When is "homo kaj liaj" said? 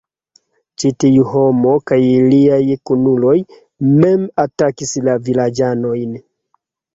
1.33-2.61